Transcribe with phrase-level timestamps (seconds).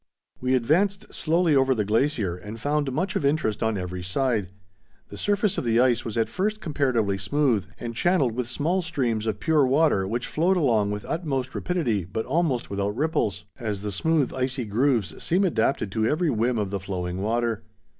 [0.39, 4.51] We advanced slowly over the glacier and found much of interest on every side.
[5.09, 9.27] The surface of the ice was at first comparatively smooth and channelled with small streams
[9.27, 13.91] of pure water which flowed along with utmost rapidity but almost without ripples, as the
[13.91, 17.61] smooth icy grooves seem adapted to every whim of the flowing water.